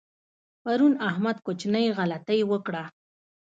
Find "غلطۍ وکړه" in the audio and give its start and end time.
1.97-2.83